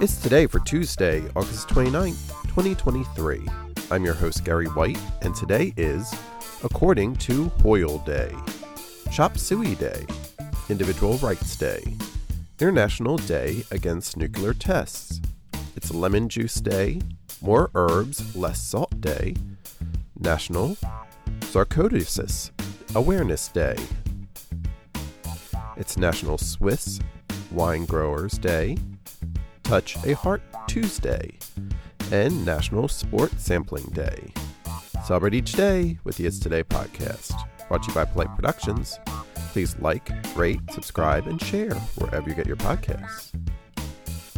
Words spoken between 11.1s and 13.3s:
Rights Day, International